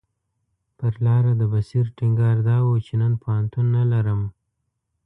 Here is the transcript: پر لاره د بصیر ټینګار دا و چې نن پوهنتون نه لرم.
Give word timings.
پر 0.77 0.93
لاره 1.05 1.31
د 1.37 1.43
بصیر 1.53 1.85
ټینګار 1.97 2.37
دا 2.49 2.57
و 2.63 2.69
چې 2.85 2.93
نن 3.01 3.13
پوهنتون 3.21 3.65
نه 3.75 3.83
لرم. 3.91 4.21